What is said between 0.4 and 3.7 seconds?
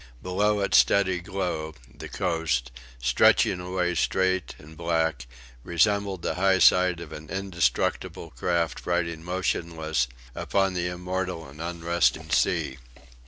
its steady glow, the coast, stretching